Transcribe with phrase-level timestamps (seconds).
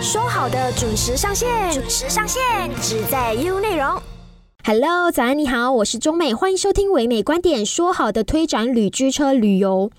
[0.00, 2.42] 说好的准时上线，准时上线，
[2.82, 4.00] 只在 U 内容。
[4.62, 7.64] Hello，早安，你好，我是中美，欢迎收听唯美观点。
[7.64, 9.90] 说好的推展旅居车旅游。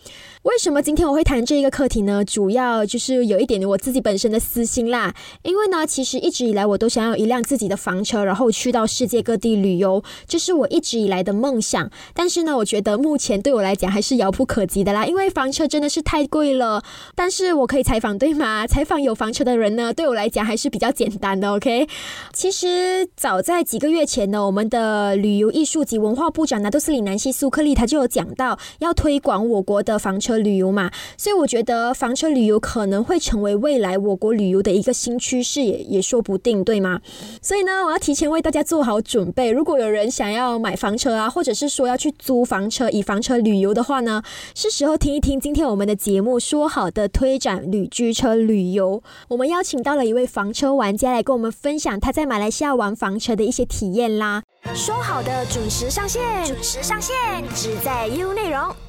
[0.47, 2.23] 为什么今天我会谈这一个课题呢？
[2.23, 5.13] 主要就是有一点我自己本身的私心啦。
[5.43, 11.91] 因为呢，其实一直以来我都想要一辆自己的房车，然后去到世界各地旅游，这是我一直以来的梦想。
[12.13, 16.82] 但是呢，我觉得目前对我来讲还是遥不可及的啦，因为房车真的是太贵了。
[17.14, 18.66] 但是我可以采访对吗？
[18.71, 21.52] 采访有房车的人呢，对我来讲还是比较简单的。
[21.52, 21.85] OK，
[22.32, 30.37] 其实早在几个月前呢，我们的旅游艺术及文化部长拿督斯里南希苏克利他就有讲到要推广我国的房车。
[30.38, 37.02] 旅游嘛，所以我觉得房车旅游可能会成为未来我国旅游的一个新趋势，也也说不定，对吗？
[37.41, 39.52] 所以呢，我要提前为大家做好准备。
[39.52, 44.22] 如果有人想要买房车啊，或者是说要去租房车以房车旅游的话呢，
[44.55, 49.02] 是时候听一听今天我们的节目说好的推展旅居车旅游。
[49.30, 54.44] 我们邀请到了一位房车玩家来跟我们分享他在马来西亚玩房车的一些体验啦。
[54.74, 57.16] 说好的准时上线，准时上线，
[57.55, 58.87] 只在 U 内容。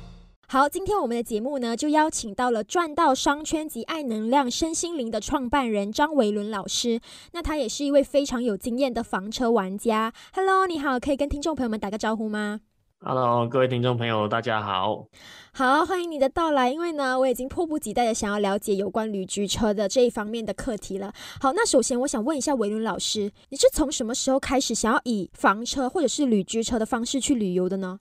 [0.51, 7.03] 好，今天我们的节目呢，就邀请到了赚到商圈及爱能量身心灵的创办人张维伦老师。
[7.33, 10.11] 那他也是一位非常有经验的房车玩家。
[10.33, 12.61] Hello，你好，可以跟听众朋友们打个招呼吗
[13.01, 15.05] ？Hello，各位听众朋友，大家好。
[15.53, 16.71] 好，欢迎你的到来。
[16.71, 21.12] 因为呢，我已经迫不及待的想要了解有关旅居车的这一方面的课题了。
[21.43, 28.01] 好，那首先我想问一下维伦老师，你是从什么时候开始想要以房车或者是旅居车的方式去旅游的呢？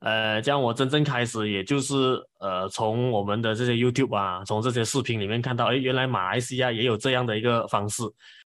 [0.00, 1.94] 呃，这样我真正开始，也就是
[2.38, 8.02] 呃，从我们的这些 YouTube 啊，从这些视频里面看到，哎，原来马来西亚也有这样的一个方式，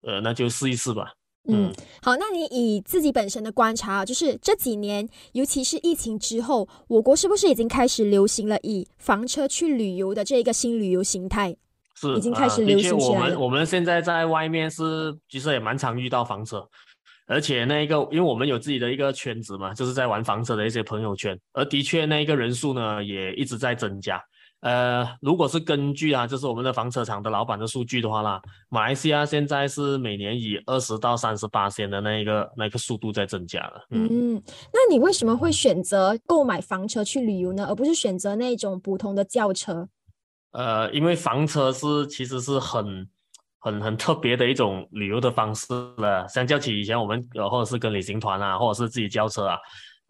[0.03, 1.12] 呃，那就试一试吧。
[1.47, 1.70] 嗯，
[2.01, 11.55] 好，那你以自己本身的观察，就是这几年，尤其是疫情之后，我国是不是已经开始流行了以房车去旅游的这一个新旅游形态？
[11.95, 16.67] 是，已经开始流行起来我们我们现在在外面是，其实也蛮常遇到房车。
[17.27, 24.23] 而且那一个，因为我们有自己的一个圈子嘛，就是在玩房车的一些朋友圈，而的确那一个人数呢也一直在增加。
[24.61, 33.86] 呃，如果是根据啊，就是我们的房车厂的老板的数据的话啦，马来西亚现在是每年以二十到三十八线的那一个那个速度在增加了。
[33.91, 34.42] 嗯，
[34.73, 39.89] 那你为什么会选择购买房车去旅游呢，而不是选择那种普通的轿车？
[40.52, 43.08] 呃，因为房车是其实是很。
[43.64, 45.67] 很很特别的一种旅游的方式
[45.97, 49.58] 了，相较起以前我们呃或者是跟旅行团啊，或者是自己轿车啊，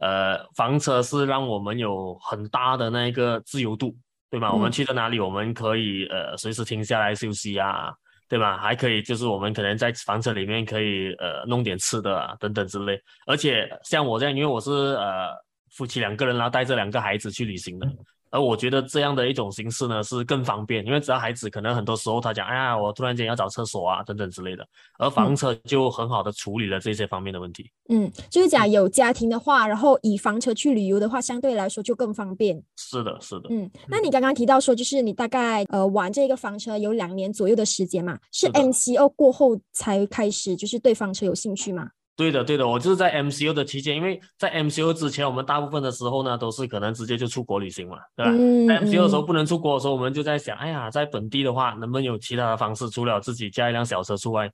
[0.01, 3.95] 呃，房车是让我们有很大的那一个自由度，
[4.29, 4.53] 对吗？
[4.53, 7.93] 我们去到哪里，我们可以呃随时停下来休息啊，
[8.29, 8.59] 对吧？
[8.59, 13.01] 还可以就是我们可能在房车里面可以呃弄点吃的啊等等之类。
[13.25, 15.29] 而且像我这样，因为我是呃
[15.77, 17.87] 夫妻两个人，然后带着两个孩子去旅行的。
[18.35, 24.67] 而我觉得这样的一种形式呢是更方便，因为只要孩子可能很多时候他讲，哎呀，我突然间要找厕所啊等等之类的，
[24.99, 27.71] 而房车就很好的处理了这些方面的问题。
[27.91, 32.61] 嗯，就是讲有家庭的话，然后以房车去旅游的话，相对来说就更方便。
[32.77, 33.47] 是的，是的。
[33.51, 38.19] 嗯，那你刚刚提到说，就是你大概呃玩这个房车有两年左右的时间嘛？
[38.33, 41.89] 是 MCO 过后才开始，就是对房车有兴趣吗？
[42.17, 48.31] 对的，对的，我就是在 MCO 的期间，因为在 MCO 之前，我们大部分的时候呢，都是可能直接就出国旅行嘛，对吧？
[48.69, 54.49] 在 MCO 的时候不能出国的时候，我们就在想，哎呀，在本地的话，能不能有其他的方式，除了自己驾一辆小车出外？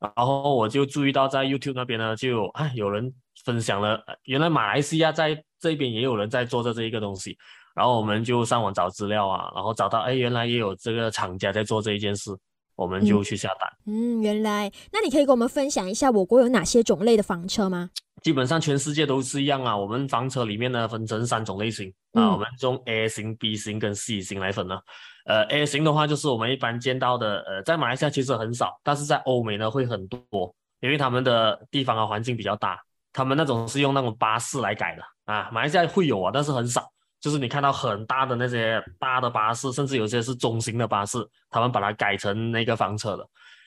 [0.00, 3.12] 然后我就注意到在 YouTube 那边呢，就有啊有人
[3.44, 7.38] 分享了，原来马来西亚在这边也有人在做着这一个东西，
[7.76, 12.36] 然后我们就上网找资料啊，然后找到，哎，原来也有这个厂家在做这一件事。
[12.76, 13.70] 我们就去下单。
[13.86, 17.90] 嗯，原来，那你可以跟我们分享一下我国有哪些种类的房车吗？
[18.22, 19.76] 基本上全世界都是一样啊。
[19.76, 24.78] 我们房车里面呢分成三种类型啊，我们用 A 型、B 型跟 C 型来分呢。
[25.26, 32.80] 呃，A 型的话就是我们一般见到的，呃，在马来西亚其实很少，但是在欧美呢会很多，因为他们的地方啊环境比较大，
[33.12, 35.50] 他们那种是用那种巴士来改的啊。
[35.52, 36.90] 马来西亚会有啊，但是很少。
[37.24, 43.26] 就是你看到很大的那些大的巴士，甚至有些是中型的巴士，他们把它改成那个房车的。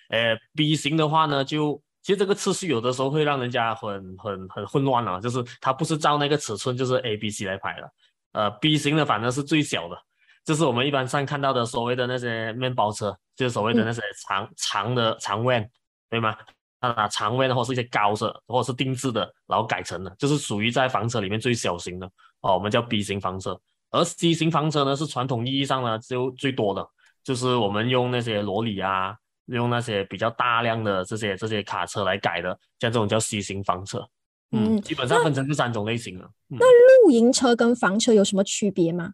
[0.10, 7.92] 呃，B 型的话呢，就其实这个次序有的时候会让人家很很很混乱啊，就是它不是照那个尺寸，就是 A、B、C 来排的。
[8.34, 9.98] 呃，B 型的反正是最小的，
[10.46, 15.68] 就是我们一般上看到的所谓的那些面包车，就是所谓的那些长长的长 van，
[16.12, 16.38] 对吗？
[16.80, 22.08] 啊，长 van 或是一些高车，或者是定制的，然后改成的，就是属于在房车里面最小型的。
[22.42, 23.60] 哦，我们叫 B 型房车，
[23.92, 26.88] 而 C 型房车呢是传统意义上呢就最多的，
[27.24, 29.16] 就是我们用那些罗里啊，
[29.48, 32.50] 用那些比较大量的这些这些卡车来改的，
[32.80, 34.08] 像这种叫 C 型房车。
[34.52, 36.30] 嗯，基本上分成这三种类型了。
[36.48, 36.66] 那
[37.04, 39.12] 露营车跟房车有什么区别吗？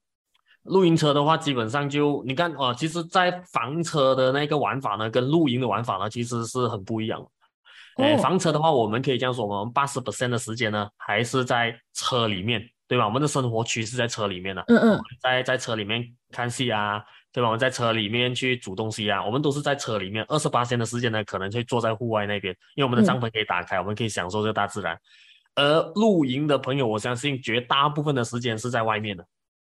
[0.62, 7.20] 露营车的话，基本上就你看哦，其实，在房车的那个玩法呢，跟露营的玩法呢，其实是很不一样。
[7.96, 13.06] 哎，房车的话，我们可以这样说，我们八十 percent 的时间呢，还是在车里面，对吧？
[13.06, 17.48] 我们的生活区是在车里面的，嗯嗯，在在车里面看戏啊，对吧？
[17.48, 20.24] 我们在车里面去煮东西啊，我们都是在车里面。
[20.28, 24.98] 二十八天的时间呢，可能会坐在户外那边，因为我们的帐篷可以打开，我们可以享受这个大自然。
[25.56, 29.26] 而露营的朋友，我相信绝大部分的时间是在外面的。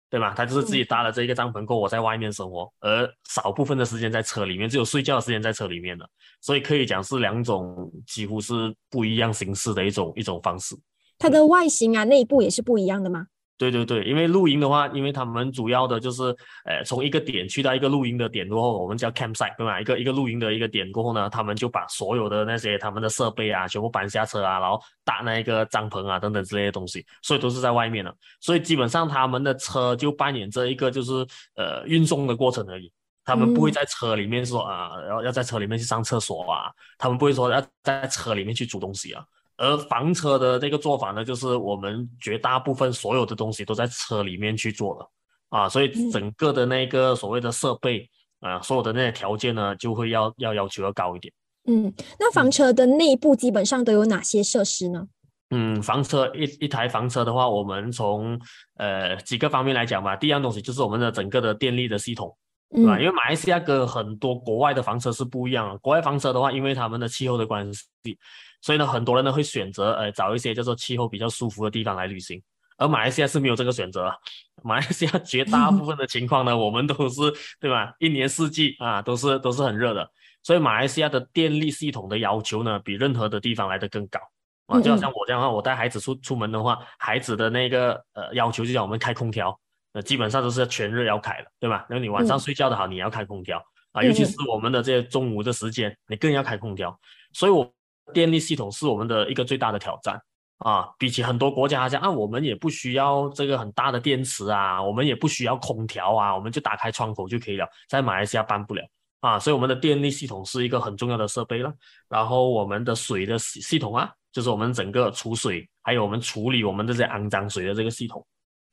[0.07, 0.33] 对吧？
[0.37, 6.07] 他就是自己搭了这一个帐篷，够我在外面生活，而少部分的时间在车里面，只有睡觉的时间在车里面的，
[6.39, 10.73] 所以可以讲是两种几乎是不一样形式的一种一种方式。
[11.17, 13.27] 它的外形啊，内部也是不一样的吗？
[13.57, 16.23] 对对对，因为露营的话，因为他们主要的就是，
[16.65, 19.79] 呃，从一个点去到一个露营的点过后，我们叫 campsite，对吧？
[19.79, 28.13] 一个一个露营的一个点过后呢，他们就把所有的那些他们的设备啊，全部搬下车啊，然后搭那一个帐篷啊等等之类的东西，所以都是在外面的。
[28.41, 31.25] 所以基本上他们的车就扮演这一个就是
[31.55, 32.91] 呃运送的过程而已，
[33.23, 39.23] 他们不会在车里面说啊，要要在车里面去上厕所啊，他们不会说要在车里面去煮东西啊。
[39.57, 45.11] 而房车的这个做法呢，就是我们绝大部分所有的东西都在车里面去做了
[45.49, 48.09] 啊，所以整个的那个所谓的设备
[48.41, 51.33] 啊，所有的那些条件呢，就会要要要求要高一点。
[51.67, 55.07] 嗯，那房车的内部基本上都有哪些设施呢？
[55.51, 58.39] 嗯，房车一一台房车的话，我们从
[58.77, 60.15] 呃几个方面来讲吧。
[60.15, 62.35] 第一样东西就是我们的整个的电力的系统，
[62.75, 62.99] 对吧？
[62.99, 65.77] 因为马来西亚跟很多国外的房车是不一样的。
[65.79, 68.17] 国外房车的话，因为他们的气候的关系。
[68.61, 72.41] 所以呢，很多人呢会选择呃找一些叫做气候比较舒服的地方来旅行，
[72.77, 74.11] 而马来西亚是没有这个选择。
[74.63, 77.21] 马来西亚绝大部分的情况呢，我们都是
[77.59, 77.93] 对吧？
[77.99, 80.09] 一年四季啊都是都是很热的，
[80.41, 84.19] 所以马来西亚的电力系统的要求呢，比任何的地方来的更高
[84.65, 84.81] 啊。
[84.81, 89.55] 就好像我这样的话，我带孩子出出门的话，孩子的那个呃要求就叫我们开空调，
[89.95, 91.87] 那基本上都是全日要开的，对吧？
[91.89, 93.59] 那你晚上睡觉的好，你要开空调
[93.93, 96.99] 啊，尤其是我们的这些中午的时间，你更要开空调。
[97.33, 97.73] 所以我。
[98.13, 100.21] 电力系统是我们的一个最大的挑战
[100.59, 100.87] 啊！
[100.99, 107.67] 比起很多国家，好像啊，我们也不需要这个很大的电池啊，我们也不需要空调啊，我们就打开窗口就可以了。
[107.89, 108.83] 在马来西亚办不了
[109.21, 111.73] 啊，所以我们的电力系统是一个很重要的设备了。
[112.07, 118.23] 然后我们的水的系系统啊，就是我们整个储水，还有我们处理我们这些肮脏水的这个系统，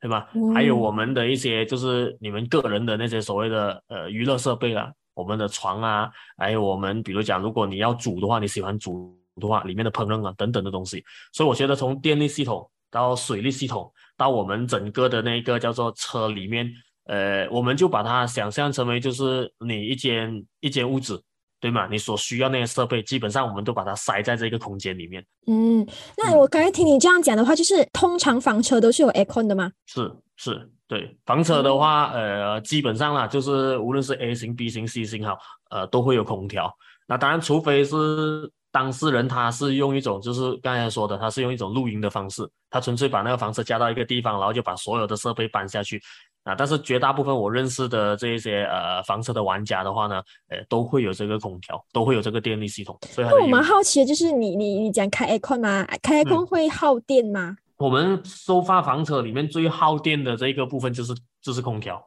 [0.03, 0.27] 对吧？
[0.53, 9.17] 还有我们的一些就是你们个人的那些所谓的呃娱乐设备啊，我们的床啊，还有我们比如讲，如果你要煮的话，你喜欢煮。
[9.41, 16.71] 的话，里面的烹饪啊等等的东西，所以我觉得从电力系统到水利系统，到我们整个的那个叫做车里面，
[17.05, 21.19] 呃，我们就把它想象成为就是你一间一间屋子，
[21.63, 21.87] 对吗？
[21.89, 25.25] 你所需要那些设备，基本上我们都把它塞在这个空间里面。
[25.47, 25.87] 嗯，
[26.17, 29.71] 那我刚才听你这样讲的话，就是通常房车都是有 aircon 的吗？
[29.85, 35.37] 是是，对，房车的话，呃，基本上啦，就是无论是 A 型、B 型、C 型好，
[35.69, 36.69] 呃，都会有空调。
[37.07, 38.51] 那当然，除非是。
[38.73, 46.01] 当事人他是用一种，就是刚才说的，他是用一种露营的方式，他纯粹把那个房车加到一个地方，然后就把所有的设备搬下去
[46.43, 46.55] 啊。
[46.55, 52.97] 但是绝大部分我认识的这一些呃房车的玩家的话呢，呃都会有这个空调，都会有这个电力系统。
[53.09, 55.85] 所以我蛮好奇的就是，你你你讲开 aircon 吗？
[56.01, 57.55] 开 aircon 会耗电吗？
[57.77, 62.01] 我们收发房车里面最耗电的这一个部分就是就是空调，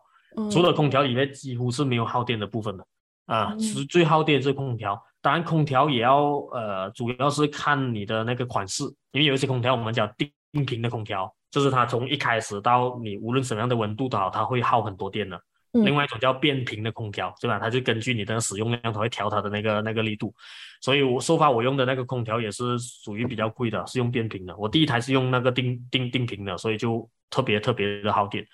[0.50, 2.86] 除了空调以外，几乎是没有耗电的部分的
[3.26, 4.98] 啊，是最耗电是空调。
[5.20, 15.40] 当然，空调也要呃，主要是看你的那个款式，因为有一些空调我们叫定频的空调，就是它从一开始到你无论什么样的温度都好，它会耗很多电的。
[15.72, 17.58] 另外一种叫变频的空调，对吧？
[17.58, 20.34] 它就根据你的使用量，它会调它的那个那个力度。
[20.82, 24.54] 所以我说发我用的那个空调也是属于比较贵的，是用变频的。
[24.58, 28.46] 我第一台是用那个定定定频的，所以就特别特别的耗电。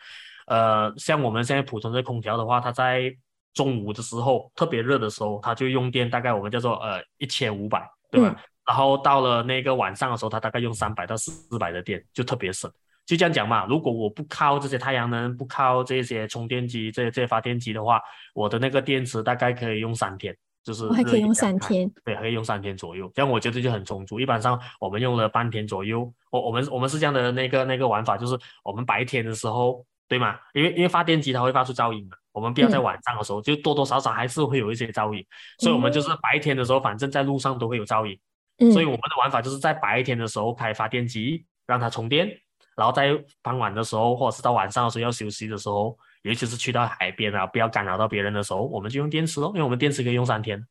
[0.46, 3.12] 呃，像我们现在普通的空调的话，它在
[3.52, 8.40] 中午的时候特别热的时候，它就用电大概我们叫做呃一千五百，对吧？
[8.64, 12.70] 然后到了那个晚上的时候，它大概用三百到四百的电，就特别省。
[13.04, 18.00] 就这样讲嘛，如果我不靠这些太阳能，不靠这些充电机、这些这些发电机的话，
[18.34, 23.10] 我的那个电池大概可以用三天，就是还可以用三天，对，可以用三天左右。
[23.14, 24.20] 这样我觉得就很充足。
[24.20, 30.38] 一般上我们用了半天左右，我我们我们是这样的那个那个玩法，就是我们白天的时候，对吗？
[30.54, 32.16] 因为因为发电机它会发出噪音嘛。
[32.32, 35.22] 我们不要在晚上的时候，就多多少少还是会有一些噪音，
[35.58, 42.26] 所以我们就是白天的时候，反正在路上都会有噪音，所以我们的玩法就是在白天的时候开发电机让它充电，
[42.76, 43.12] 然后在
[43.42, 50.64] 傍晚的时候或者是到晚上的时候要休息的时候，尤其是去到海边啊，不要干扰到别人的时候，我们就用电池咯，因为我们电池可以用三天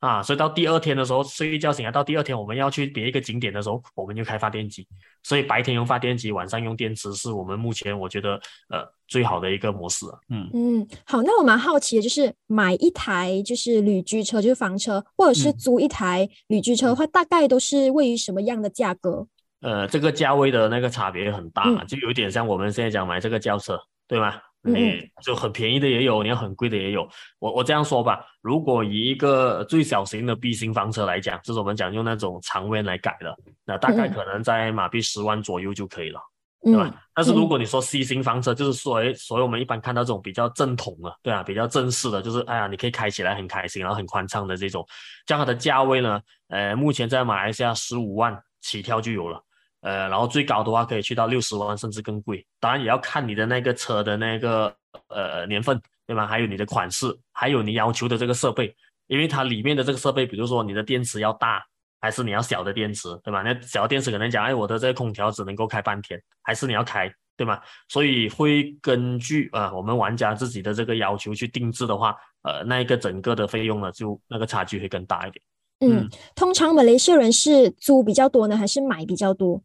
[0.00, 4.86] 啊，所以到第二天的时候睡一觉醒来，到第二天我们要去别一个景点的时候，我们就开发电机。
[5.22, 8.34] 所以白天用发电机，晚上用电池，是我们目前我觉得
[8.68, 10.04] 呃最好的一个模式。
[10.28, 19.26] 嗯嗯，好，那我蛮好奇的，就是买一台就是旅居车，就是房车，或者是租一台旅居车的话，大概都是位于什么样的价格？
[19.64, 24.34] 呃，这个价位的那个差别很大，就有点像我们现在讲买这个轿车，对吗？
[24.66, 24.74] 嗯，
[25.22, 27.08] 就很便宜的也有，你要很贵的也有。
[27.38, 36.20] 我我这样说吧，如果以一个最小型的 B 型房车来讲，就是我们讲用那种长尾来改的，那大概可能在马币十万左右就可以了，
[36.62, 36.90] 对吧？
[37.14, 44.86] 但是如果你说 C 型房车，就是所谓所以我们一般看到这种比较正统的，对啊，比较正式的，就是哎呀，你可以开起来很开心，然后很宽敞的这种，
[45.24, 49.42] 这样它的价位呢，呃，目前在马来西亚十五万起跳就有了。
[49.84, 52.44] 呃，然后最高的话可以去到六十万，甚至更贵。
[52.58, 54.74] 当然也要看你的那个车的那个
[55.08, 56.26] 呃年份，对吧？
[56.26, 58.74] 还有你的款式，还有你要求的这个设备，
[59.08, 61.62] 因为它里面的这个设备，比如说你的电池要大，
[62.00, 63.42] 还是你要小的电池，对吧？
[63.42, 67.60] 那小电池可能讲，哎，我的这个空调只能够开半天，还是你要开，对吗？
[67.88, 75.44] 所以会根据啊我们玩家自己的这个要求去定制的话，呃，那一个整个的费用呢，就那个差距会更大一点。
[75.80, 79.60] 嗯，通常马来西亚人是租比较多呢，还是买比较多？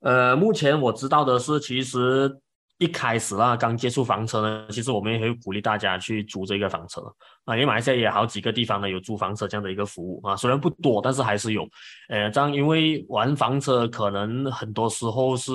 [0.00, 2.30] 呃，目前我知道的是，其实
[2.78, 7.00] 一开始啊，刚接触房车呢，其实我们也会鼓励大家去租这个房车
[7.46, 11.66] 啊，因为马来西亚也好几个地方呢有租房车这样的一个服务啊，虽然不多，但是还是有。
[12.10, 15.52] 呃，这样因为玩房车可能很多时候是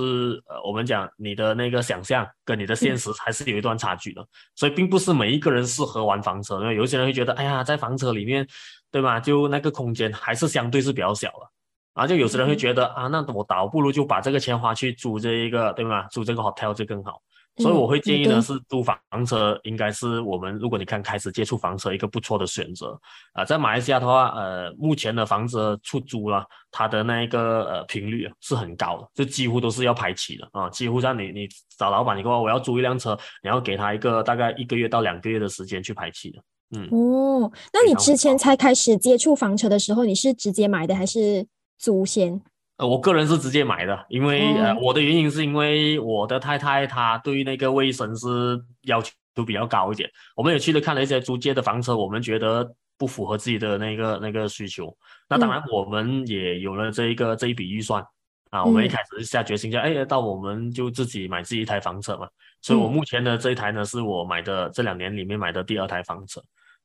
[0.47, 8.45] 呃，我们讲你的那个想象跟你的现实还是有一段差距的，所以并不是每一个人适合玩房车，因为有些人会觉得，哎呀，在房车里面，
[8.91, 9.19] 对吧？
[9.19, 11.51] 就那个空间还是相对是比较小了。
[11.93, 16.07] 啊，就有些人会觉得啊，那我倒不如就把这个钱花去租这一个，对吗？
[16.07, 17.21] 租这个 hotel 就更好。
[17.57, 22.97] 所以我会建议呢，是租房车应该是我们如果你看开始接触房车一个不错的选择
[23.33, 23.43] 啊。
[23.43, 30.69] 在马来西亚的话，呃，目前的房子出租了，它的那一个呃频率是很高的，就几乎都是要排期的啊。
[30.69, 36.41] 几乎像你你找老板，你说我要租一辆车，你要给他一个大概一个月到两个月的时间去排期的。
[36.73, 41.45] 嗯哦，那你之前才开始接触房车的时候，你是直接买的还是？
[41.81, 42.39] 祖先，
[42.77, 48.27] 呃，我个人是直接买的，因为呃，我的原因是因为我的太太她对那个卫生是
[48.83, 50.07] 要求都比较高一点。
[50.35, 54.95] 我们也去了看了一些租借的房车，我们觉得不符合自己的那个那个需求。
[55.27, 58.05] 那当然，我们也有了这一个这一笔预算
[58.51, 62.27] 啊，我们一开始下决心就哎，到我们就自己买自己一台房车嘛。
[62.61, 66.39] 所以我目前的这一台呢，是我买的这两年里面买的第二台房车。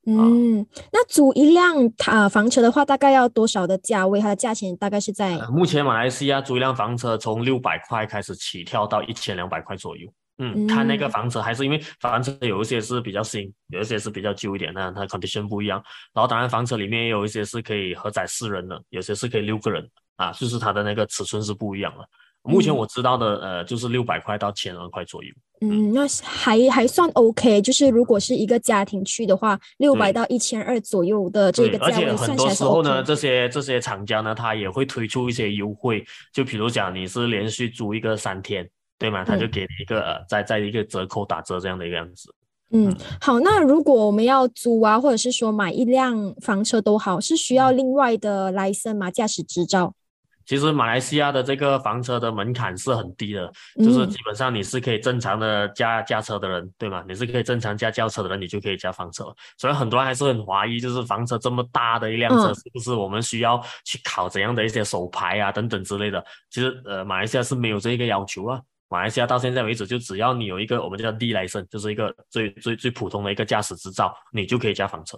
[0.05, 1.75] 嗯，那租一辆
[2.05, 4.21] 啊房车的话，大概要多少的价位？
[4.21, 10.07] 它的价钱大概是在目前马来西亚租一辆房车从六百块开始起跳到一千两百块左右。
[10.39, 15.83] 嗯，看那个房车还是因为房车有一些是比较新，有一些是比较旧一点的，它 condition 不一样。
[16.13, 19.83] 然后当然房车里面也有一些是可以合载四人的，有些是可以六个人
[20.15, 22.07] 啊，就是它的那个尺寸是不一样的。
[22.47, 25.29] 目前我知道的，呃，就是六百块到千二块左右。
[25.61, 27.61] 嗯，那还还算 OK。
[27.61, 36.05] 就是如果是一个家庭去的话，六百到一千二左右的这个价位，很多时候呢，这些这些厂家呢，他也会推出一些优惠。
[36.31, 39.23] 就比如讲，你是连续租一个三天，对吗？
[39.23, 42.31] 他就给你一个呃，在在一个折扣打折这样的一个样子。
[42.69, 43.39] 嗯，好。
[43.39, 49.09] 那如果我们要租啊，或者是说买一辆房车都好，是需要另外的 license 吗？
[49.09, 49.93] 驾驶执照？
[50.47, 57.03] 其实马来西亚的这个房车的门槛是很低的，就是基本上你是可以正常的驾驾车的人，对吗？
[57.05, 59.25] 你是可以正常驾轿车的人，你就可以驾房车。
[59.57, 66.23] 所以很多人还是很怀疑，就是房车这么大的一辆车，是不是我们需要去考怎样的一些手牌啊等等之类的？
[66.49, 68.61] 其实呃，马来西亚是没有这一个要求啊。
[68.89, 75.17] 马来西亚到现在为止，就只要你有一个我们叫 D 来生，就是一个最最最普通的一个驾驶执照，你就可以驾房车。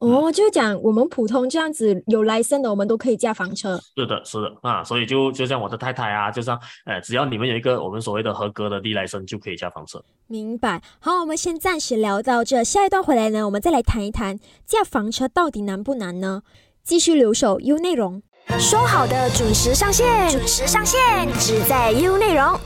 [0.00, 3.78] 哦，就是讲我们普通这样子有来生的，我们都可以驾房车。
[3.94, 10.02] 是的，是的啊，所以就就像我的太太啊，就像呃，只要你们有一个我们所谓的合格的地来生，就可以驾房车。
[10.26, 10.80] 明白。
[11.00, 16.42] 好，我们先暂时聊到这，下一段回来呢，我们再来谈一谈驾房车到底难不难呢？
[16.82, 18.22] 继续留守 U 内容，
[18.58, 20.98] 说好的准时上线，准时上线，
[21.38, 22.58] 只在 U 内容。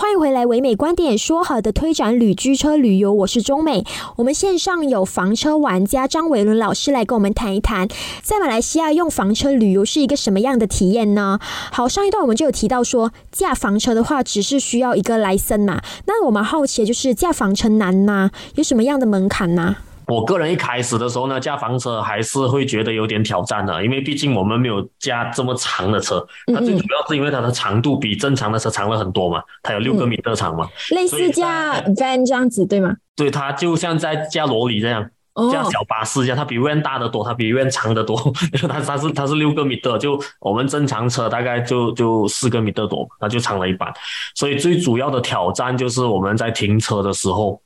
[0.00, 3.84] 欢迎回来，唯美观点说好的推展旅居车旅游，我是中美。
[4.14, 7.88] 我们线上有房车玩家张伟伦老师来跟我们谈一谈，
[8.22, 11.40] 在马来西亚用房车旅游是一个什么样的体验呢？
[11.72, 15.82] 好，上一段我们就有提到说，驾房车的话只是需要一个来森嘛。
[16.06, 18.30] 那我们好奇的就是驾房车难吗？
[18.54, 19.78] 有什么样的门槛呢？
[20.08, 26.26] 我个人一开始的时候呢，驾房车还是会觉得有点挑战的，因为毕竟我们没有驾这么长的车。
[26.46, 30.66] 它最主要是因为它的长度比正常的车长了很多嘛，它有六个米的长嘛。
[30.92, 32.96] 类似驾 van 这样子对吗？
[33.14, 35.06] 对，它就像在驾罗里这样。
[35.52, 38.16] 像小巴士一样，它比 van 大得多，它比 van 长得多，
[38.66, 43.92] 它它是它是六个米的，就我们正常车大概就就四个米的多，它就长了一半。
[44.34, 47.60] 所以最主要的挑战就是我们在停车的时候。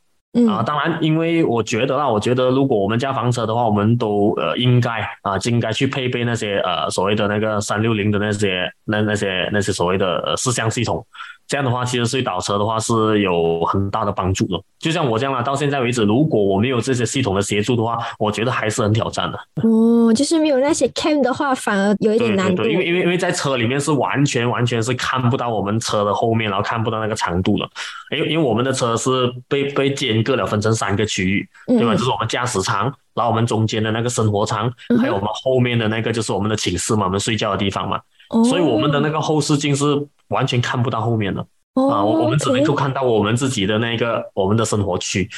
[0.48, 11.06] 啊，当然，因为我觉得啦，我觉得如果我们家房车的话，我们都呃应该啊，应该去配备那些呃所谓的那个三六零的那些那那些那些所谓的呃四项系统。
[11.52, 14.58] 这样的话，其实对倒车的话是有很大的帮助的。
[14.78, 19.38] 就像我这样啊，到现在为止，如果我没有这些系统的协助的话，我觉得还是很挑战的。
[19.62, 22.62] 哦，就是没有那些 cam 的话，反而有一点难度。
[22.64, 27.68] 因为因为因为在车里面是完全完全是看不到我们车的后面，然后看不到那个长度的。
[28.16, 31.94] 因为因为我们的车是被被间隔了，分成三个区域，对吧？
[31.94, 38.00] 就是我们驾驶舱，然后我们中间的那个生活舱，还有我们后面的那个就是我们的寝室嘛，我们睡觉的地方嘛。
[38.48, 39.84] 所以我们的那个后视镜是
[40.32, 41.40] 完全看不到后面的
[41.74, 45.28] 啊，我我们只能够看到我们自己的那个我们的生活区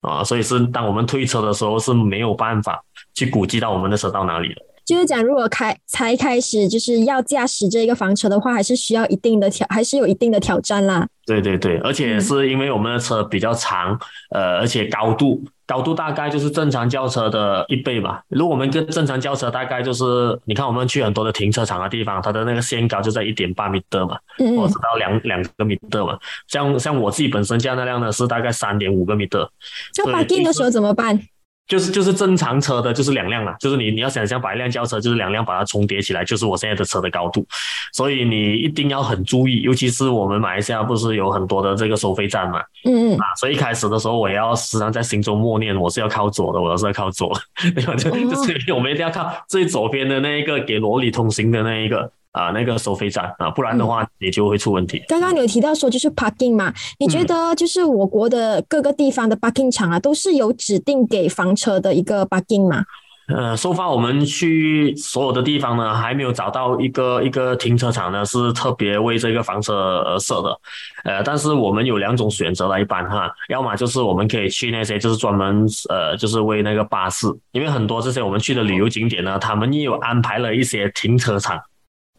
[0.00, 2.82] 啊，所以是当我们推车的时候是没有办法
[3.14, 4.62] 去估计到我们的车到哪里的。
[4.84, 11.06] 就是讲，如果开才开始就是要驾驶这个房车的话，还是需要一定的挑，还是有一定的挑战啦。
[11.26, 13.98] 对对对，而且是因为我们的车比较长，
[14.30, 18.22] 呃，而且高度高度大概就是正常轿车的一倍吧。
[18.28, 26.18] 如果我们跟正常轿车大概就是，你看我们去很多的停车场的地方，它的那个限高就在一点八米的嘛，或者到两两个米的嘛。
[26.46, 29.46] 像像我自己本身驾那辆呢是大概三点五个米的。
[29.92, 31.20] 就把定的时候怎么办？
[31.68, 33.54] 就是就是正常车的，就是两辆了。
[33.60, 37.46] 就是你你要想象把一辆轿车，就是两辆把它重叠起来，就是我现在的车的高度。
[37.92, 42.60] 所以你一定要很注意，尤其是我们马来西亚不是有很多的这个收费站嘛？
[42.86, 43.16] 嗯嗯。
[43.18, 47.30] 啊，所以一开始的时候，我也要时常在心中默念，我是要靠左的，我是要靠左。
[47.74, 47.94] 对吧？
[47.96, 52.10] 就就是我们一定要靠最左边的那一个给罗里通行的那一个。
[52.32, 55.02] 啊，那个收费站啊，不然的话也就会出问题。
[55.08, 62.84] 刚刚你有提到说就是 parking 嘛，你觉得就是我国的各个地方的 parking 场啊，都是有指定给房车的一个 parking 吗？
[63.28, 70.58] 呃，收发我们去所有的地方呢，还没有找到一个一个停车场呢，是特别为这个房车而设的。
[71.04, 81.60] 呃，但是我们有两种选择了，一般哈，要么就是我们可以去那些就是专门呃，就是为那个巴士，因为很多这些我们去的旅游景点呢，他们也有安排了一些停车场。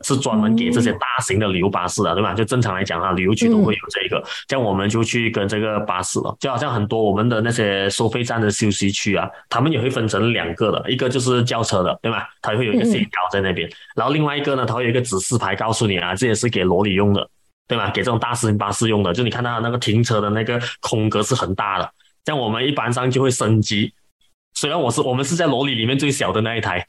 [0.01, 2.33] 是专门给这些大型的旅游巴士的，对吧？
[2.33, 6.35] 就正常来讲啊，旅游区都会有这个，这样我们就去跟这个巴士了。
[6.40, 12.27] 就好像很多我们的那些收费站的休息区啊，他们也会分成两个的，一个就是轿车的，对吧？
[12.42, 17.29] 它会有一个线高在那边，然后另外一个呢，它会有一个指示牌告诉你啊，这也是给罗里用的，
[17.68, 17.90] 对吧？
[17.92, 21.92] 给这种大型巴士用的，就你看到那个停车的那个空格是很大的，
[22.24, 23.94] 这样我们一般上就会升级。
[24.53, 26.85] 虽然我是我们是在楼里里面最小的那一台，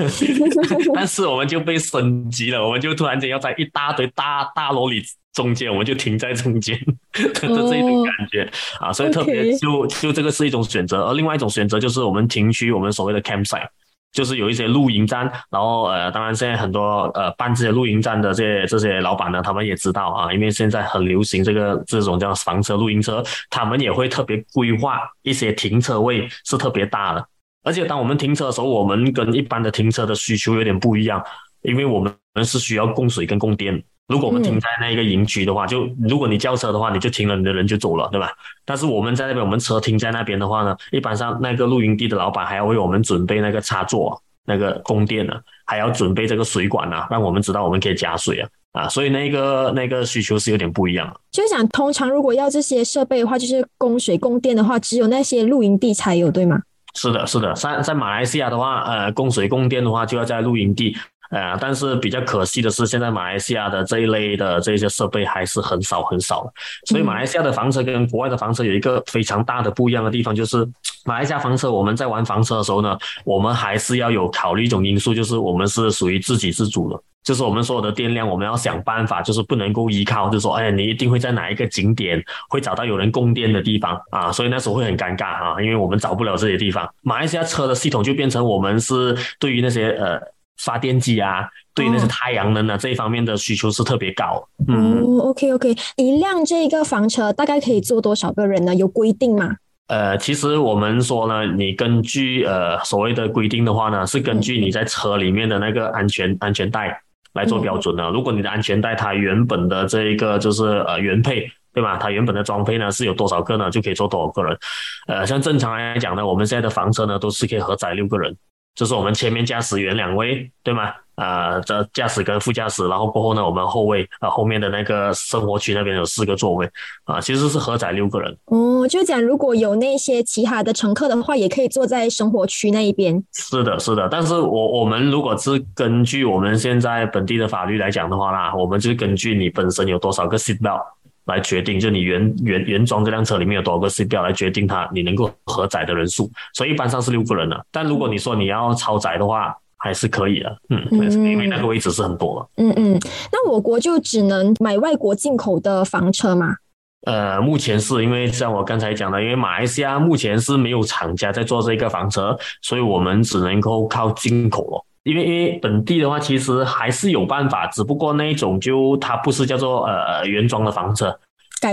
[0.94, 5.02] 但是我们就被升级了，我们就突然间要在一大堆大大楼里
[5.34, 6.78] 中间，我们就停在中间
[7.12, 8.50] 的这种感觉。
[8.80, 13.68] 啊，所以特别就就这个是一种选择，而另外一种选择就是我们停区我们所谓的 campsite。
[14.16, 27.22] 就是有一些露营站，然后呃，当然现在很多呃办这些露营站的这些这些老板呢，他们也知道啊，因为现在很流行这个这种叫房车露营车，他们也会特别规划一些停车位是特别大的，
[27.62, 31.22] 而且当我们停车的时候，我们跟一般的停车的需求有点不一样，
[31.60, 33.84] 因为我们是需要供水跟供电。
[34.08, 38.30] 如果我们停在那个营区的话，就如果你叫车的话，你就停了，你的人就走了，对吧？
[38.64, 51.12] 但是我们在那边，我们车停在那边的话呢，一般上那个露营地的老板还要为我们准备那个插座、那个供电呢，还要准备这个水管呢，让我们知道我们可以加水啊啊，所以那个那个需求是有点不一样。
[51.32, 56.60] 就是讲，通常如果要这些设备的话，就是供水供电的话，只有那些露营地才有，对吗？
[56.94, 60.96] 是的，是的，在在马来西亚的话，呃，供水供电的话，就要在露营地。
[61.30, 66.50] 呃，但是比较可惜的是，现在马来西亚的这一类的这些设备还是很少很少，
[66.86, 70.66] 所以马来西亚的房车跟国外的房车有一个非常大的不一样的地方，就是
[71.04, 84.00] 马来西亚房车我们在玩房车的时候呢，我们还是要有考虑一种因素，就是我们是属于自给自足的，就是我们所有的电量我们要想办法，就是不能够依靠，就是说，哎，你一定会在哪一个景点会找到有人供电的地方。
[84.10, 90.35] 啊，所以那时候会很尴尬啊，因为我们找不了这些地方，马来西亚车的系统就变成我们是对于那些呃。
[90.58, 94.48] 发电机啊，对那些太阳能啊这一方面的需求是特别高。
[94.68, 98.74] 嗯，OK OK，一辆这个房车大概可以坐多少个人呢？
[98.74, 99.56] 有规定吗？
[99.88, 107.00] 呃，其实我们说呢，你根据呃所谓的规定的话呢，是根据你在车里面的那个安全安全带
[107.34, 108.10] 来做标准的。
[108.10, 111.96] 如果你的安全带它原本的这一个就是呃原配，对吧？
[111.98, 113.70] 它原本的装配呢是有多少个呢？
[113.70, 114.58] 就可以坐多少个人。
[115.06, 118.36] 呃，像正常来讲呢，我们现在的房车呢都是可以荷载六个人。
[118.76, 120.92] 就是我们前面驾驶员两位，对吗？
[121.16, 126.68] 啊，这驾驶跟副驾驶，然后过后呢，我们后位啊后面的那个生活区那边有四个座位
[127.04, 128.36] 啊，其实是合载六个人。
[128.44, 133.24] 哦，就讲如果有那些其他的乘客的话，也可以坐在生活区那一边。
[133.32, 134.06] 是的，是的。
[134.10, 140.82] 但是我我们如果是根据我们现在本地的法律来讲的话啦，我们就根据你本身有多少个 seat belt
[141.26, 146.30] 来决定，就你原原原装这辆车里面有多少个 seat belt 来决定它你能够核载的人数。
[146.54, 147.66] 所以一般上是六个人的。
[147.70, 152.48] 但如果你说你要超载的话，还是可以的，嗯，因为那个位置是很多了。
[152.56, 152.98] 嗯嗯，
[153.30, 156.56] 那我国就只能买外国进口的房车吗？
[157.02, 164.85] 呃，目前是因为像我刚才讲的，因为马来西亚目前是没有厂家在做这个房车，所以我们只能够靠进口了。
[165.06, 171.16] 因为因为本地的话，其实还是有办法，只不过那一种就它不是叫做呃原装的房车。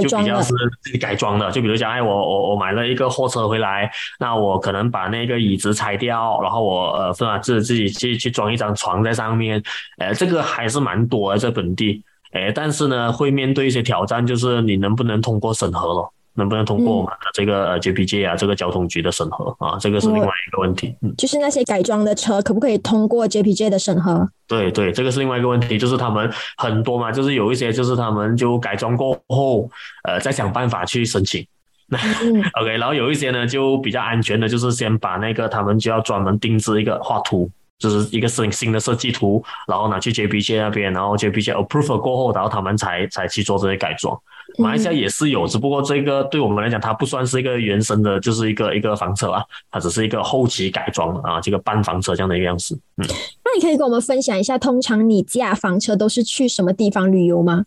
[0.01, 9.61] 就比较是自己改装的，就比如讲，哎，我我我买了一个货车回来，那我可能把那个椅子拆掉，然后我呃，是吧，自自己去去装一张床在上面，
[9.97, 16.09] 呃，这个还是蛮多的在本地，哎，但是呢，会面对一些挑战，就是你能不能通过审核了。
[16.35, 19.77] 能不能通过我们的这个 JPJ 啊，这个交通局的审核啊？
[19.79, 20.95] 这个是另外一个问题。
[21.01, 24.27] 嗯，就是那些改装的车可不可以通过 JPJ 的审核？
[24.47, 29.69] 对对，这个是另外一个问题，就是他们很多嘛，就是有一些就是他们就改装过后，
[30.03, 31.45] 呃，再想办法去申请。
[31.87, 31.99] 那
[32.61, 44.17] OK，然后有一些呢就比较安全的，就是先把那个他们就要专门定制一个画图，就是一个新新的设计图，然后拿去 JPJ 那边，然后 JPG approve 过后，然后他们才才去做这些改装。
[44.57, 52.75] 马来西亚也是有，只不过这个对我们来讲，它不算是一个原生的，就是一个一个房车啊，它只是一个后期改装啊，这个半房车这样的一个样式。
[52.75, 53.07] 嗯，
[53.43, 57.63] 那你可以跟我们分享一下，通常你驾房车都是去什么地方旅游吗？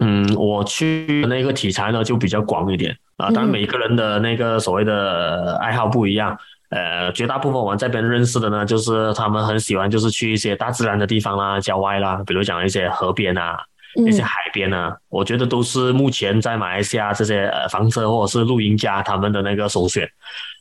[0.00, 6.36] 嗯，我去那个题材呢就比较广一点啊，当然每个人的那个所谓的爱好不一样，
[6.70, 13.58] 呃，绝大部分我们这边认识的呢，就是他们很喜欢就是去一些大自然的地方啦、郊外啦，比如讲一些河边啊。
[14.06, 20.08] 一些海边呢，我觉得都是目前在马来西亚这些呃房车或者是露营家他们的那个首选。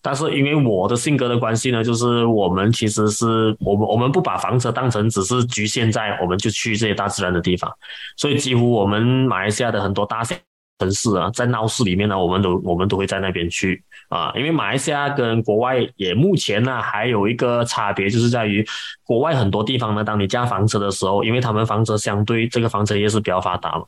[0.01, 7.69] 但是因为我的性格的关系呢，就是我们其实是我们我们不把房车当成只是局限在我们就去这些大自然的地方，
[8.15, 10.35] 所以几乎我们马来西亚的很多大城
[10.79, 13.83] 城市啊，在闹市里面呢，我们都我们都会在那边去。
[14.09, 18.65] 啊，因为马来西亚跟国外也目前呢还有一个差别，就是在于
[19.03, 23.83] 国外很多地方呢，当你驾房车的时候，因为他们房车相对这个房车业是比较发达嘛，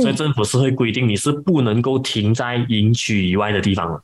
[0.00, 4.00] 所以政府是会规定你是不能够停在营区以外的地方了。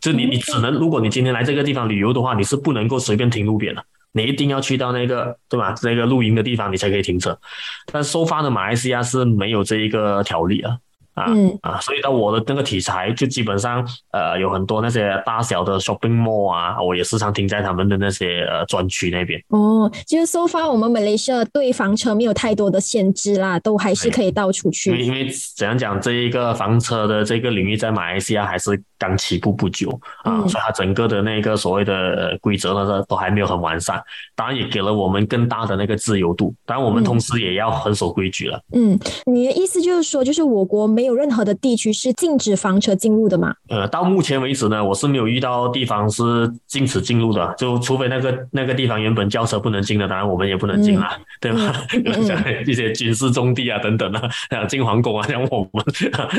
[0.00, 5.74] 就你你只能，如果你今天来这个地方旅游的话，你是不能够随便停路边的，你一定要去到那个对吧？
[5.82, 7.38] 那个露营的地方你才可以停车。
[7.92, 10.78] 但收发的马来西亚是没有这一个条例啊。
[11.14, 19.38] 啊，嗯啊，所以呢我的那个题材就基本上，呃，有很多那些大小的 shopping mall 啊，我也时常停在他们的那些呃专区那边。
[19.48, 24.90] 哦，其实 so far 我们马来西亚对房车没有太多的限制啦，都还是可以到处去。
[24.90, 29.90] 因为因为怎样讲，这一个房车的这个领域在马来西亚还是刚起步不久
[30.24, 34.02] 啊，所以它整个的那个所谓的规则呢，都还没有很完善。
[34.34, 38.58] 当然也给了我们更大的那个自由度，当然我们同时也要很守规矩了。
[38.72, 41.01] 嗯，你的意思就是说，就是我国没。
[41.02, 43.52] 没有任何的地区是禁止房车进入的吗？
[43.68, 51.08] 呃，到目前为止呢，我是没有遇到地方是禁止进入的，就除非那个那个地方原本轿车不能进的，当然我们也不能进了，
[51.40, 51.74] 对吧？
[52.22, 55.84] 像一些军事重地啊等等啊，像进皇宫啊， 像我们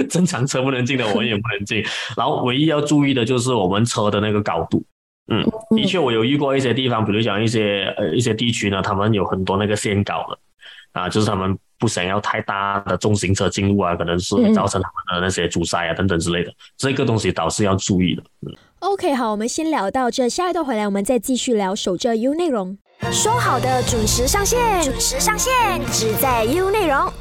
[0.10, 1.84] 正常车不能进的，我们也不能进。
[2.16, 4.82] 然后唯一要注意的就是我们车的那个高度。
[5.28, 5.44] 嗯，
[5.76, 10.38] 的确我有遇过一些地方，比如讲一些呃一些地区呢，他们有很多那个限高的
[10.94, 11.58] 啊，就是他们。
[11.84, 18.24] 不想要太大的重型车进入啊，可能是造成他们的那些阻塞啊等等之类的，这个东西倒是要注意的。
[18.48, 22.78] 嗯，OK，好，我们先聊到这，下一段回来我们再继续聊守着 U 内容。
[23.12, 25.52] 说好的准时上线，准时上线，
[25.88, 27.12] 只在 U 内容。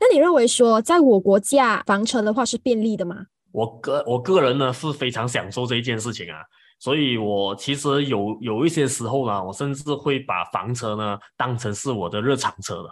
[0.00, 3.16] 那你认为说，在我国驾房车的话是便利的吗？
[3.52, 6.40] 我个我个人呢是非常享受这一件事情啊，
[6.78, 12.88] 所以我其实有有一些时候呢，我甚至会把房车呢当成是我的日常车了。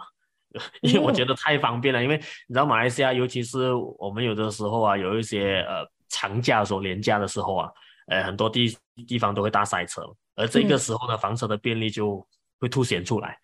[0.81, 7.69] 因为我觉得太方便了，因为你知道马来西亚，尤其是我们有的时候啊，有一些呃长假的时候、年假的时候啊，
[8.07, 10.01] 呃很多地地方都会大塞车，
[10.35, 12.25] 而这个时候呢，房车的便利就
[12.59, 13.37] 会凸显出来。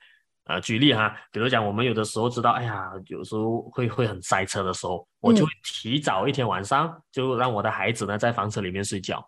[0.45, 9.24] 呃，举例哈，比如讲我们有的时候知道，哎呀，有时候会会很塞车的时候，我就会提早一天晚上就让我的孩子呢在房车里面睡觉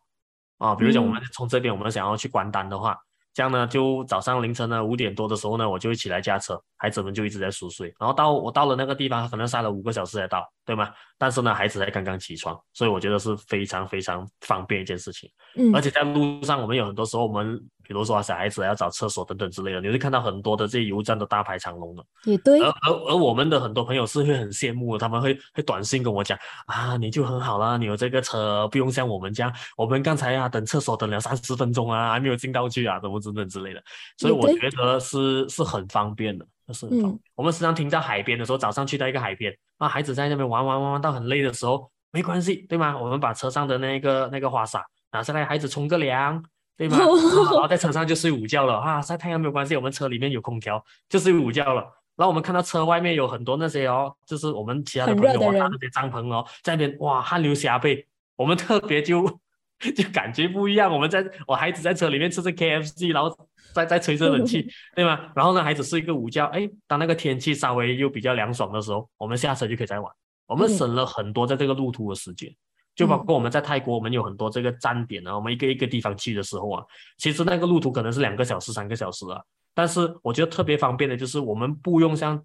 [0.57, 0.73] 啊。
[0.73, 2.97] 比如讲我们从这边我们想要去关丹的话。
[3.33, 7.93] 这样呢，就早上凌晨呢五点多的时候呢，我就会起来驾车，孩子们就一直在熟睡。
[7.99, 10.91] 然后到我到了那个地方，可能塞了五个小时才到，对吗？
[11.17, 15.29] 但是呢，孩子才刚刚起床，所以我觉得是非常非常方便一件事情。
[15.55, 22.03] 嗯，而且在路上，我们有很多时候我们比如说小孩子要找厕所等等之类的，你会看到很多的这些油站都大排长龙的。
[22.25, 22.61] 也对。
[22.61, 33.81] 而而而我们的很多朋友是会很羡慕，他们会会短信跟我讲啊，你就很好啦，你有这个车，不用像我们这样，我们刚才啊等厕所等了三十分钟啊，还没有进到去啊，怎么等等之类的。
[34.17, 37.19] 所以我觉得是是很方便的，是很方便。
[37.35, 41.89] 我们时常听到海边的时候，早上去到一个海边那，孩子在那边玩玩玩玩到很累的时候。
[42.15, 42.95] 没关系，对吗？
[42.95, 46.39] 我们把车上的那个那个花洒拿下来，孩子冲个凉，
[46.77, 46.95] 对吗？
[47.51, 49.01] 然后在车上就睡午觉了啊！
[49.01, 51.81] 晒太阳没有关系，我们车里面有空调，就睡午觉了。
[52.15, 59.27] 然后我们看到车外面有很多那些哦，就是我们其他的朋友啊，那些帐篷哦，在那边哇汗流浃背，我们特别就
[59.95, 60.93] 就感觉不一样。
[60.93, 63.35] 我们在我孩子在车里面吃着 KFC，然后
[63.73, 65.31] 在在吹着冷气，对吗？
[65.35, 70.11] 然后呢，孩子睡一个午觉，哎，当那个天气稍微又比较凉爽的时候，我们下车就可以再玩。
[70.45, 72.53] 我们省了很多在这个路途的时间，
[72.95, 76.83] 就包括我们在泰国，我们有很多这个站点啊，我们一个一个地方去的时候啊，
[77.17, 79.41] 其实那个路途可能是两个小时、三个小时啊。
[79.73, 82.39] 但是我觉得特别方便的就是我们不用像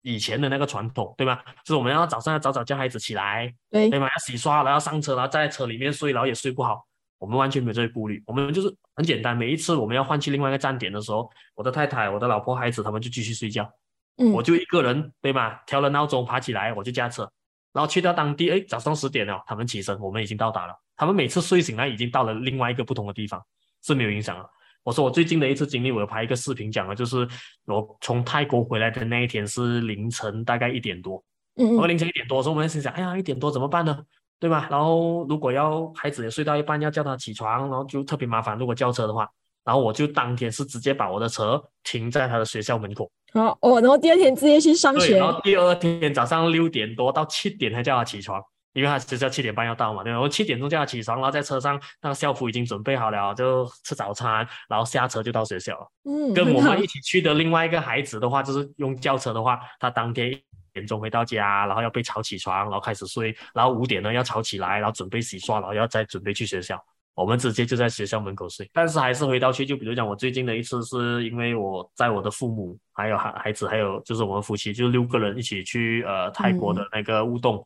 [0.00, 1.38] 以前的那个传统，对吗？
[1.64, 4.08] 就是我们要早上要早早叫孩子起来，对对吗？
[4.08, 6.84] 要洗刷，然后上车，然后在车里面睡，然后也睡不好。
[7.22, 9.36] 我们完全没有这些顾虑，我们就是很简单。
[9.36, 13.70] 每一次我们要换去另外一个站点的时候，我的太太、我的老婆、孩子他们就继续睡觉，
[14.16, 15.54] 嗯，我就一个人，对吗？
[15.64, 17.30] 调了闹钟爬起来，我就驾车。
[17.72, 20.74] 然后去到当地，哎，早上十点了，他们起身，我们已经到达了。
[20.96, 23.40] 他们每次睡醒来已经到了另外一个不同的地方，
[23.84, 24.44] 是没有影响了。
[24.82, 27.26] 我说我最近的一次经历，我有拍一个视频讲了，就是
[27.66, 31.22] 我从泰国回来的那一天是凌晨大概一点多，
[31.54, 33.96] 嗯，我凌晨一点多的时候，我们心想，哎呀，一点多怎么办呢？
[34.42, 34.66] 对吧？
[34.70, 38.58] 然后如果要孩子也睡到一半要叫他起床，然后就特别麻烦。
[38.58, 39.26] 如果叫车的话。
[39.64, 43.08] 然后我就当天是直接把我的车停在他的学校门口。
[43.32, 45.18] 好哦，然后第二天直接去上学。
[45.18, 50.02] 然后第二天早上六点多到七点才叫他起床，因为他学校七点半要到嘛。
[50.02, 55.86] 然后七点钟叫他起床，然后在车上那个校服已经准备好了，就吃早餐，然后下车就到学校了。
[56.06, 66.82] 嗯，跟我们一起去的另外一个孩子的话，就是用轿车的话，他当天一点钟回到家，然后要被吵起床，然后开始睡，然后五点呢要吵起来，然后准备洗刷，然后要再准备去学校。
[67.14, 77.62] 我们直接就在学校门口睡，但是还是回到去，就比如讲我最近的一次，是因为我在我的父母还有孩孩子，还有就是我们夫妻，就六个人一起去呃泰国的那个乌洞，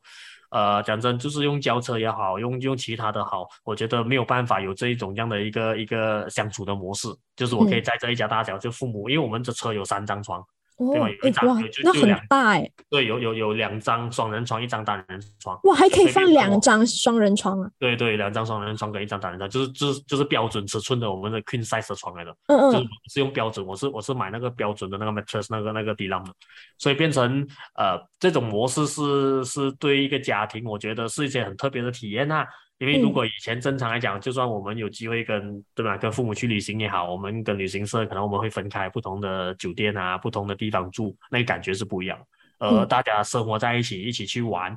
[0.50, 10.44] 呃讲真就是用轿车也好，用用其他的好，我觉得没有办法有这一种这样的一个一个相处的模式，就是我可以在这一家大小，就父母，因为我们的车有三张床。
[10.76, 11.08] 对吧？
[11.08, 12.70] 有一张，就那很大哎。
[12.90, 15.58] 对，有有有两张双人床，一张单人床。
[15.64, 17.70] 哇，还可以放两张双人床啊！
[17.78, 22.36] 对对，两张双人床跟一张单人床，就是就是就是标准尺寸的我们的 queen size 的床来的。
[22.48, 22.72] 嗯嗯。
[22.72, 22.84] 就是
[23.14, 26.30] 是用标准，我是我是买那个标准的那个 mattress 那个那个地浪的，
[26.78, 32.44] 所以变成呃这种模式是是对一个家庭，我觉得是一些很特别的体验呐。
[32.78, 42.18] 因为如果以前正常来讲，就算我们有机会跟对吧，跟父母去旅行也好，我们跟旅行社可能我们会分开不同的酒店啊，不同的地方住，那个感觉是不一样。
[42.58, 44.76] 呃，大家生活在一起，一起去玩，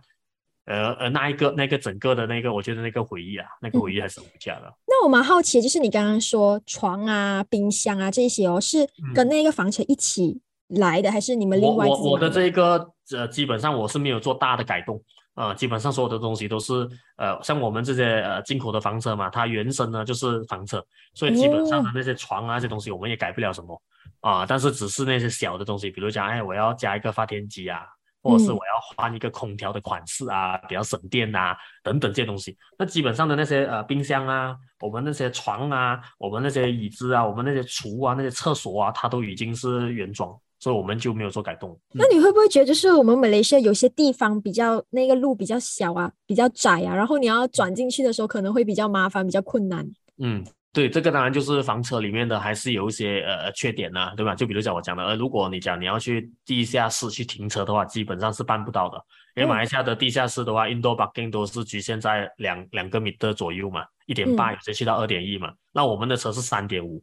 [0.65, 4.73] 呃呃，那一个那个整个的那个，我觉得那个回忆啊，那个回忆还是无价的。
[4.87, 11.85] 那我蛮好奇，就是你刚刚说床啊、冰箱啊这些哦，是跟那个房车一起来的，还是你们另外？
[11.85, 15.01] 我我的这个呃，基本上我是没有做大的改动。
[15.35, 23.81] 呃，基本上所有的东西都是呃，像我们这些呃进口的房车嘛，它原生呢就是房车，所以基本上的那些床啊，这些东西我们也改不了什么
[24.19, 24.45] 啊。
[24.45, 27.85] 但是只是那些小的东西，比如讲，哎，我要加一个发电机啊，
[28.21, 32.57] 或者是我要换一个空调的款式啊，比较省电啊，等等这些东西。
[32.77, 40.37] 那基本上的那些呃冰箱啊，我们那些床啊，我们那些椅子啊，我们那些厨啊，那些厕所啊，它都已经是原装。
[40.59, 41.79] 所以我们就没有做改动。
[41.93, 49.89] 那你会不会觉得，就是我们马来西亚有些地方比较那个路比较小啊，比较窄啊，然后你要转进去的时候可能会比较麻烦，比较困难。
[50.21, 50.43] 嗯，
[50.73, 54.35] 对，这个当然就是房车里面的还是有一些呃缺点呐，对吧？
[54.35, 58.97] 就比如讲我讲的，呃，如果你讲你要去地下室去停车的话，基本上是办不到的，
[59.35, 67.01] 因为马来西亚的地下室的话，indoor parking 都是局限在两两个米的左右嘛，一点八有些去到二点一嘛，那我们的车是三点五。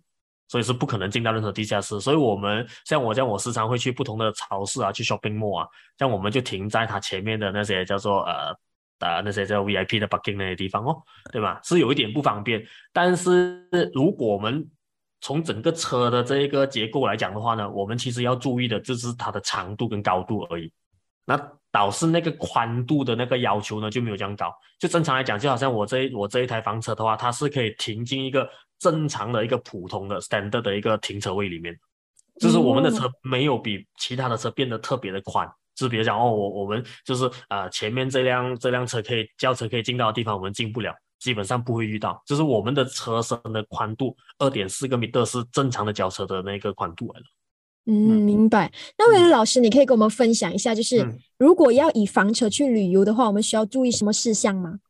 [0.49, 8.57] 所以是不可能进到任何地下室，所以我们像我这样我时常会去不同的超市啊，去 shopping mall 啊，像我们就停在它前面的那些叫做呃
[9.01, 10.97] 呃那些叫 VIP 的 parking 那些地方哦，
[11.33, 11.61] 对吧？
[11.65, 14.65] 是有一点不方便，但是如果我们
[15.21, 20.73] 从整个车的这一个结构来讲的话呢，我们其实要注意的就是它的长度跟高度而已。
[21.29, 21.37] 那
[21.73, 24.55] 导致那个宽度的那个要求呢就没有这样高。
[24.79, 28.49] 就正常来讲，就好像我这我这一台房车的话，它是可以停进一个。
[28.79, 31.77] 正常的一个普通的 standard 的一个停车位里面，
[32.41, 47.27] 就是我们的车没有比其他的车变得特别的宽，就是比如讲哦，我我们就是啊前面这辆这辆车可以轿车可以进到的地方我们进不了，基本上不会遇到，就是我们的车身的宽度二点四个米的是正常的轿车的那个宽度来了。
[47.89, 48.73] 嗯，明白。
[48.99, 51.07] 那魏老师，你可以跟我们分享一下，就是
[51.39, 54.81] 如果要以房车去旅游的话，我们需要注意什么事项吗？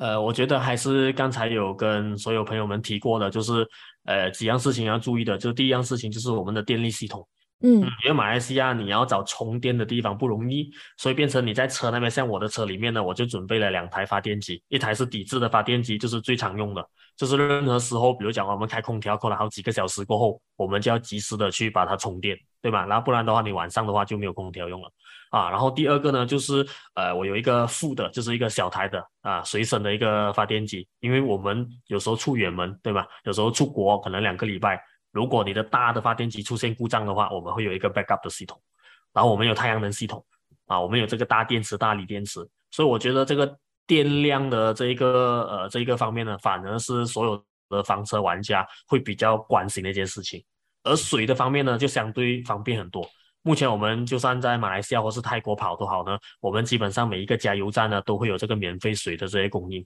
[0.00, 3.68] 呃，我觉得还是刚才有跟所有朋友们提过的，就是
[4.06, 5.36] 呃几样事情要注意的。
[5.36, 7.28] 就第一样事情就是我们的电力系统。
[7.62, 16.82] 嗯，因为马来西亚你要找充电的地方不容易，所以变成你在车那边，像我的车里面呢，我就准备了两台发电机，一台是底置的发电机，就是最常用的，
[17.18, 22.86] 就是任何时候，比如讲我们开空调开了好几个小时过后，我们就要及时的去把它充电，对吧？
[22.86, 24.90] 然后不然的话，你晚上的话就没有空调用了
[25.30, 25.50] 啊。
[25.50, 26.64] 然后第二个呢，就是
[26.94, 33.06] 呃，我有一个副的，就是一个小台的啊，随身的一个发电机，因为我们有时候出远门，对吧？
[33.24, 34.80] 有时候出国可能两个礼拜。
[35.12, 38.60] 如果你的大的发电机出现故障的话，我们会有一个 backup 的系统，
[39.12, 40.24] 然后我们有太阳能系统，
[40.66, 42.38] 啊，我们有这个大电池、大锂电池，
[42.70, 50.40] 所以我觉得这个电量的这一个呃这一个方面呢，反而是所有的房车玩家会比较关心的一件事情。
[50.84, 53.04] 而水的方面呢，就相对方便很多。
[53.42, 59.84] 目前我们就算在马来西亚或是泰国跑都好呢，我们基本上每一个加油站呢都会有这个免费水的这些供应。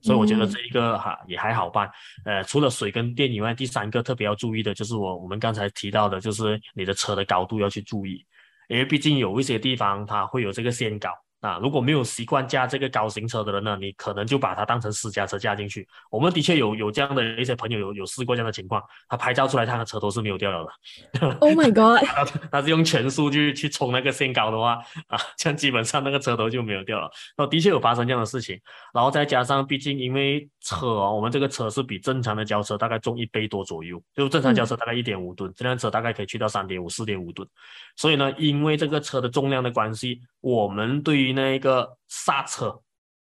[0.00, 1.90] 所以我觉得这一个哈也还好办，
[2.24, 8.24] 呃，除了水跟电以外，第三个特别要注意的就是我我们刚才提到的，就是你的车的高度要去注意，
[8.68, 11.10] 因为毕竟有一些地方它会有这个限高。
[11.40, 15.86] 啊，如果没有习惯驾这个高型车的人呢，你可能就把它当成私家车驾进去。
[16.10, 20.66] 我们的确有有这样的一些朋友有有试过这样的情况，他拍照出来，他的车头是没有掉了
[21.12, 21.30] 的。
[21.40, 22.04] Oh my god！
[22.50, 27.08] 他是用全速去去冲那个限高的话，啊，这样基本上那个车头就没有掉了。
[27.36, 28.60] 那的确有发生这样的事情，
[28.92, 37.46] 然后再加上，毕竟因为车哦，我们这个车是比正常的轿车大概重一倍多左右，就正常轿车大概一点五吨，这辆车大概可以去到三点五、四点五吨。
[37.94, 42.80] 所以呢，因为这个车的重量的关系，我们对于那个刹车，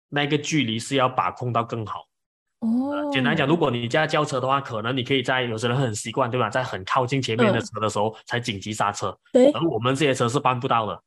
[0.09, 2.05] 那个距离是要把控到更好。
[2.61, 6.49] 哦，简单讲，如果你家轿车的话，可能你可以在有些人很习惯，对吧？
[6.49, 9.17] 在很靠近前面的车的时候才紧急刹车。
[9.33, 9.51] 对。
[9.53, 11.03] 而我们这些车是办不到的。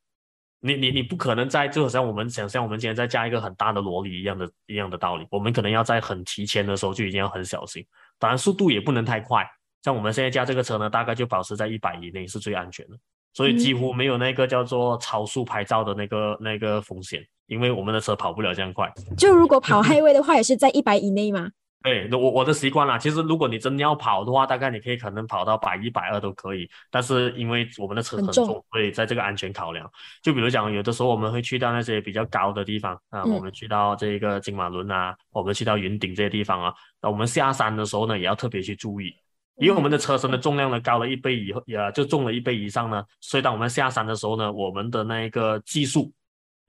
[0.60, 5.28] 你你你不可能在，就好像我们想象我们今天在加一个很大的萝莉一样的一样的道理。
[5.30, 7.86] 我们可能要在很提前的时候就已经要很小心，
[8.18, 9.48] 当然速度也不能太快。
[9.84, 12.98] 像我们现在加这个车呢，大概就保持在一百以内是最安全的。
[13.38, 18.92] 所以几乎没有那个叫做超速拍照的那个那个风险，因为我们的车跑不了这样快。
[19.16, 21.48] 就如果跑 highway 的话，也是在一百以内吗？
[21.84, 22.98] 对，我我的习惯啦。
[22.98, 26.68] 其实如果你真要跑的话，大概你可以可能跑到百一百二都可以。
[26.90, 29.88] 但是因为我们的车很重，所以在这个安全考量，
[30.24, 39.16] 就比如讲，有的时候我们会去到那些比较高的地方啊，我们去到这个金马仑啊，我们去到云顶这些地方啊，那我们下山的时候呢，也要特别去注意。
[39.58, 46.12] 因为我们的车身的重量呢高了一倍以后，也就重了一倍以上呢，所以当我们下山的时候呢，我们的那一个技术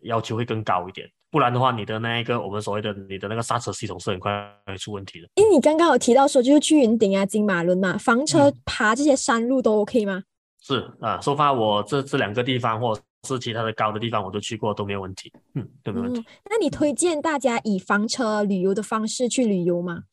[0.02, 4.30] 要求会更高一点，不然的话，你的那一个我们所谓的你的那个刹车系统是很快
[4.66, 5.28] 会出问题的。
[5.34, 10.22] 因为你刚刚有提到说，就是去云顶啊、金马仑嘛，房车爬这些山路都 OK 吗？
[10.60, 16.24] 是啊，说发我这这两个地方或是其他的高的地方我都去过，都没有问题，嗯，都没问题。
[16.48, 20.04] 那你推荐大家以房车旅游的方式去旅游吗？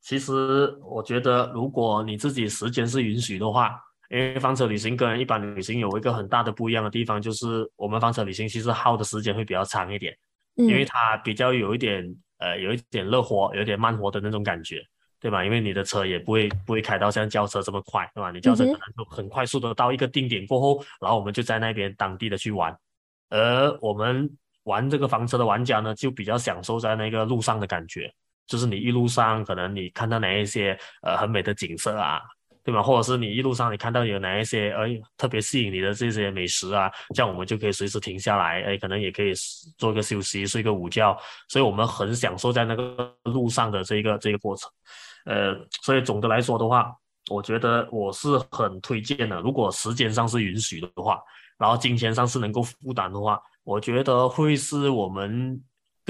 [0.00, 3.78] 其实我觉得，如果你自己时间是允许的话，
[4.10, 10.16] 因为房车旅行跟一般旅行有一个很大的不一样的地方，就是我们房车旅行其实耗的时间会比较长一点，
[10.56, 12.04] 因为它比较有一点
[12.38, 14.82] 呃有一点乐活，有点慢活的那种感觉，
[15.20, 15.44] 对吧？
[15.44, 18.30] 因为你的车也不会不会开到像轿车这么快，对吧？
[18.30, 22.76] 你轿车可能就很快速的到一个定点过后，然后我们就在那边当地的去玩，
[23.28, 24.28] 而我们
[24.64, 28.12] 玩这个房车的玩家呢，就比较享受在那个路上的感觉。
[28.46, 32.20] 就是你一路上可能你看到哪一些呃很美的景色啊，
[32.64, 32.82] 对吗？
[32.82, 39.32] 或者是你一路上你看到有哪一些哎特别吸引你的这些美食啊，这样我们就可以随时停下来，哎，可能也可以
[39.78, 41.16] 做个休息，睡个午觉。
[41.48, 44.70] 所以我们很享受在那个路上的这个这个过程。
[45.26, 46.92] 呃，所以总的来说的话，
[47.30, 49.40] 我觉得我是很推荐的。
[49.40, 51.20] 如果时间上是允许的话，
[51.56, 55.62] 然后金钱上是能够负担的话，我觉得会是我们。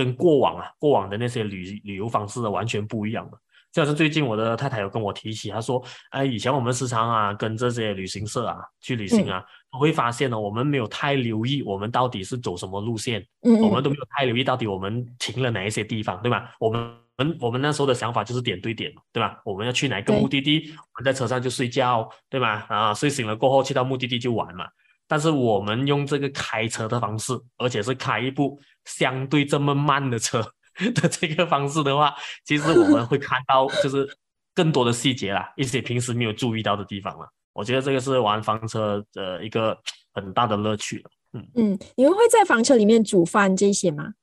[0.04, 3.36] 跟过往啊，过往的那些旅旅游方式完全不一样的。
[3.70, 16.50] 就好像最近我的太太有跟我提起，她说：“哎，以前我们时常啊跟这些旅行社啊去旅行啊，我会发现呢，我们没有太留意我们到底是走什么路线，我们都没有太留意到底我们停了哪一些地方，对吧？
[16.58, 19.38] 我们我们那时候的想法就是点对点，对吧？
[19.44, 22.66] 我们要去哪个目的地，我们在车上就睡觉，对吧？
[22.68, 24.66] 啊，睡醒了过后去到目的地就玩嘛。”
[25.10, 30.40] 但是我们用这个开车的方式，而且是开一部相对这么慢的车
[30.94, 34.08] 的这个方式的话，其实我们会看到就是
[34.54, 37.28] 更多的细节啦，一些平时没有注意到的地方了。
[37.52, 39.76] 我觉得这个是玩房车的一个
[40.14, 44.14] 很大的乐趣嗯嗯，你们会在房车里面煮饭这些吗？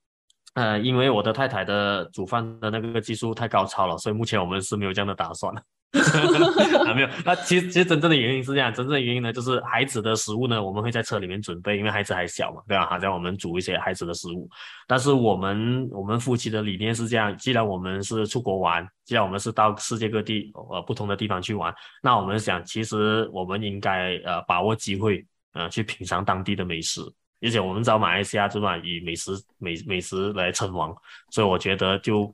[0.53, 5.53] 呃，因为我的太太的煮饭的那个技术太高超了，所以目前我们是没有这样的打算。
[6.85, 7.09] 啊，没有。
[7.23, 12.85] 那其实其实真正的原因是这样，真正的原因呢，就是孩子的食物呢，我们会在车里面准备，因为孩子还小嘛，对吧？
[12.85, 14.49] 好像我们煮一些孩子的食物。
[14.85, 21.73] 但是我们我们夫妻的理念是这样，既然我们是出国玩，既然我们是到世界各地呃不同的地方去玩，
[22.03, 27.01] 那我们想，其实我们应该呃把握机会，呃去品尝当地的美食。
[27.39, 30.91] 而且我们知道马来西亚对吧，以美食美美食来称王，
[31.29, 32.33] 所以我觉得就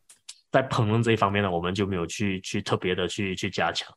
[0.54, 3.92] 在烹饪这一方面呢，我们就没有去去特别的去去加强。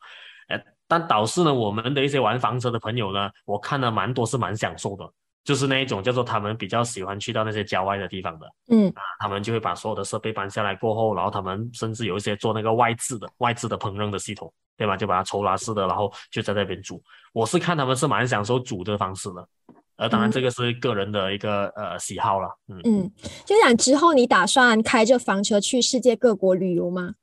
[0.48, 5.08] 呃，但导致呢，我们的一些玩房车的朋友呢，我看了蛮多是蛮享受的，
[5.44, 14.96] 就是那一种叫做他们比较喜欢去到那些郊外的地方的，嗯啊，他们就会把所有的设备搬下来过后，然后他们甚至有一些做那个外置的外置的烹饪的系统，对吧？
[14.96, 17.02] 就把它抽拉式的，然后就在那边煮。
[17.34, 19.48] 我是看他们是蛮享受煮的方式的。
[19.96, 23.10] 呃，当然这个是个人的一个呃喜好了，嗯嗯，
[23.44, 27.14] 就讲之后你打算开着房车去世界各国旅游吗？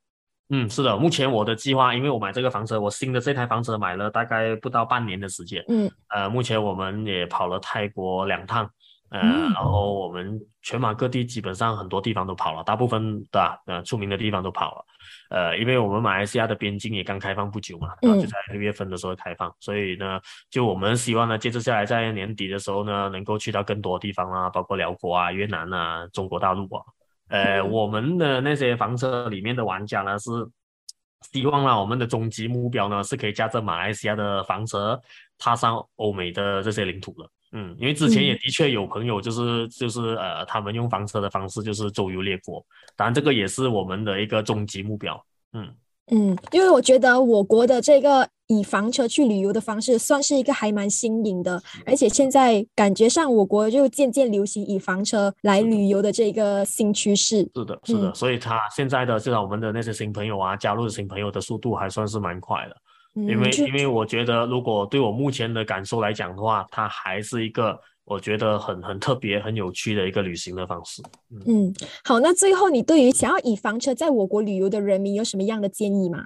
[0.50, 8.68] 嗯，是的，目前我的计划，因为我买这个房车，我新的这台房车买了大概不到半年的时间，嗯，呃，目前我们也跑了泰国两趟，
[9.08, 14.84] 呃，然后我们全马各地基本上很多地方都跑了，大部分的呃出名的地方都跑了。
[15.30, 20.20] 呃，因为我们马来西亚的边境也刚开放不久嘛，然后就在六月份的时候开放，所以呢，
[20.50, 26.82] 就我们希望呢，接着下来在年底的时候呢，能够去到更多地方啊，包括辽国啊、越南啊、中国大陆啊。
[27.28, 30.30] 呃，我们的那些房车里面的玩家呢，是
[31.32, 35.00] 希望呢，我们的终极目标呢，是可以驾着马来西亚的房车
[35.38, 37.28] 踏上欧美的这些领土的。
[37.56, 42.60] 嗯，因为之前也的确有朋友，就是就是呃，他们用房车的方式，就是周游列国。
[42.96, 45.24] 当然，这个也是我们的一个终极目标。
[45.52, 45.72] 嗯
[46.10, 57.48] 嗯，因为我觉得我国的这个以房车去旅游的方式，算是一个还蛮新颖的，而且现在感觉上我国就渐渐流行以房车来旅游的这个新趋势。
[57.54, 62.76] 是的，是的，所以他现在的至少我们的那些新朋友啊，加入的新朋友的速度还算是蛮快的。
[63.14, 71.02] 因为因为我觉得，如果对我目前的感受来讲的话，它还是一个我觉得很很特别、很有趣的一个旅行的方式。
[71.46, 71.72] 嗯，
[72.04, 76.24] 好，那最后你对于想要以房车在我国旅游的人民有什么样的建议吗？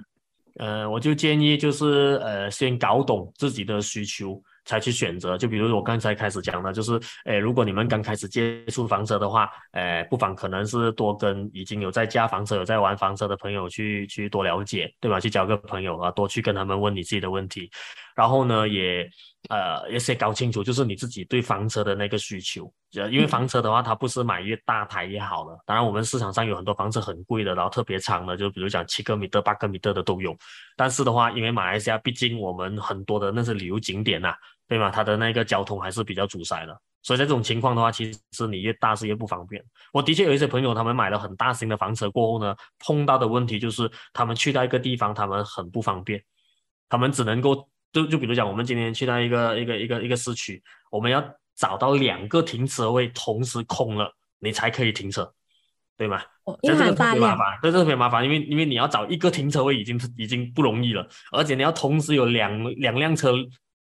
[0.55, 4.41] 呃，我就建议就是呃，先搞懂自己的需求。
[4.69, 6.91] 才去选择，就比如我刚才开始讲的，就是，
[7.25, 15.19] 诶，如果你们刚开始接触房车的话，诶，不妨可能是多跟已经有在驾房车、有在玩房车的朋友去去多了解，对吧？
[15.19, 17.67] 去交个朋友啊，多去跟他们问你自己的问题，
[18.15, 19.09] 然后呢，也
[19.49, 30.37] 呃，也先搞清楚，就是你自己对房车的那个需求，呃，因为房车的话，它不是买越大台越好的，当然我们市场上有很多房车很贵的，然后特别长的，就比如讲七个米的、八个米的的都有，
[30.77, 34.35] 但是的话，因为马来西亚毕竟我们很多的那些旅游景点呐。
[34.69, 34.91] 对吗？
[34.91, 39.59] 它的那个交通还是比较阻塞的，所以在这种情况的话，其实你越大是越不方便。
[39.91, 46.23] 我的确有一些朋友，他们买了很大型的房车过后呢，碰到的问题就是他们去到一个地方，他们很不方便，
[46.87, 50.61] 他们只能够就就比如讲，我们今天去到一个一个一个一个市区，
[50.91, 51.19] 我们要
[51.55, 55.33] 找到两个停车位同时空了，你才可以停车，
[55.97, 56.21] 对吗？
[56.61, 63.33] 这个特别麻烦，对，特别麻烦，因为因为你要找一个停车位已经已经不容易了，而且你要同时有两两辆车。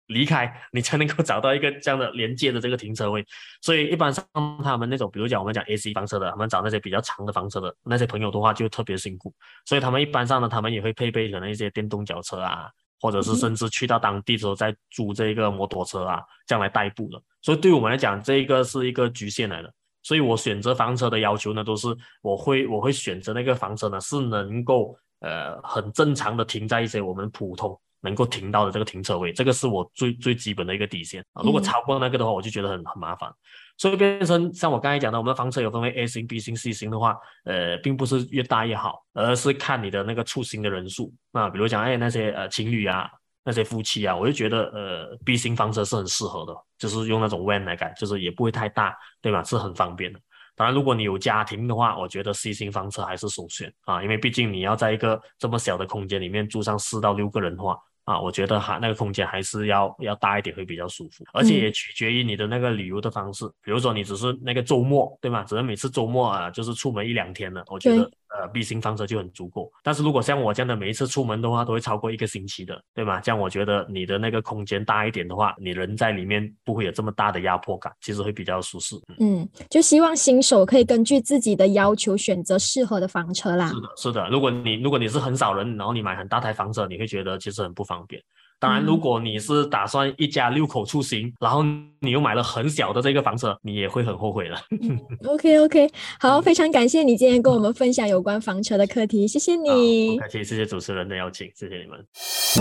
[0.08, 3.24] 离开你才能够找到一个这样的连接的这个停车位，
[3.60, 4.24] 所以一般上
[4.62, 9.34] 他们那种，比如讲我们讲 A C 房车的，他们找那些比较长的房车的那些朋友的话，就特别辛苦。
[9.64, 17.20] 所以他们一般上呢，他们也会配备可能一些电动脚车啊，或者是甚至去到当地之后再租这个摩托车啊，这样来代步的。
[17.42, 19.72] 所以对我们来讲，这个是一个局限来的。
[20.02, 21.88] 所以我选择房车的要求呢，都是
[22.22, 27.76] 我会我会选择那个房车呢，是能够呃很正常的停在一些我们普通。
[28.00, 31.42] 能够停到的这个停车位，这个是我最最基本的一个底线啊。
[31.42, 33.30] 如果超过那个的话，我就觉得很很麻烦。
[33.78, 41.12] 所以变成像我刚才讲的，我们房车有分为 A 型、B 型、C 型的话，呃，并不是越大越好，而是看你的那个出行的人数。
[41.30, 43.10] 那比如讲，哎，那些呃情侣啊，
[43.44, 49.42] 那些夫妻啊，我就觉得呃 B 型房车是很适合的，就是用那种 van 来改，就是也不会太大，对吧？
[49.44, 50.18] 是很方便的。
[50.56, 57.78] 当然，如果你有家庭的话，我觉得 C 型房车还是首选啊，因为毕竟你要在一个这么小的空间里面住上四到六个人的话。
[58.06, 63.44] 啊，我觉得哈那个空间还是要要大一点会比较舒服，而且也取决于你的那个旅游的方式。
[63.60, 65.42] 比如说你只是那个周末，对吗？
[65.42, 68.08] 只是每次周末啊，就是出门一两天的，我觉得
[68.40, 69.70] 呃 B 型房车就很足够。
[69.82, 73.20] 但是如果像我这样的每一次出门的话，都会超过一个星期的，对吗？
[73.20, 78.96] 这样我觉得你的那个空间大一点的话，你人在里面不会有这么大的压迫感，其实会比较舒适。
[79.18, 83.68] 嗯，就希望新手可以根据自己的要求选择适合的房车啦。
[83.68, 84.28] 是的，是的。
[84.28, 88.22] 如果你如果你是很少人，然后你买很大台房车，你会觉得其实很不方便。
[88.58, 91.62] 当然，如果你是打算一家六口出行，然后
[92.00, 94.56] 你又买了很小的这个房车，你也会很后悔的。
[95.28, 100.16] OK OK，好，非常感谢你今天跟我们分享有关房车的课题，谢谢你。
[100.18, 101.98] 感谢谢谢主持人的邀请，谢谢你们。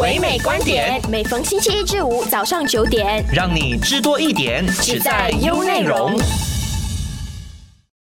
[0.01, 6.11] 唯美观点，每逢星期一至五早上九点，让你知多一点，只在优内容。